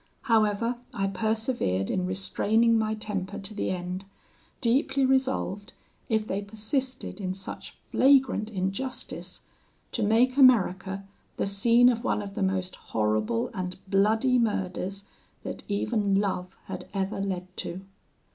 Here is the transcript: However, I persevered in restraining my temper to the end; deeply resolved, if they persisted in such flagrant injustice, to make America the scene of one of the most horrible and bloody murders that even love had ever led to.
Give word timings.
However, 0.23 0.77
I 0.95 1.05
persevered 1.05 1.91
in 1.91 2.07
restraining 2.07 2.75
my 2.75 2.95
temper 2.95 3.37
to 3.37 3.53
the 3.53 3.69
end; 3.69 4.05
deeply 4.59 5.05
resolved, 5.05 5.73
if 6.09 6.25
they 6.25 6.41
persisted 6.41 7.21
in 7.21 7.35
such 7.35 7.75
flagrant 7.83 8.49
injustice, 8.49 9.41
to 9.91 10.01
make 10.01 10.37
America 10.37 11.03
the 11.37 11.45
scene 11.45 11.87
of 11.87 12.03
one 12.03 12.23
of 12.23 12.33
the 12.33 12.41
most 12.41 12.77
horrible 12.77 13.51
and 13.53 13.77
bloody 13.87 14.39
murders 14.39 15.05
that 15.43 15.61
even 15.67 16.15
love 16.19 16.57
had 16.65 16.87
ever 16.95 17.19
led 17.21 17.55
to. 17.57 17.81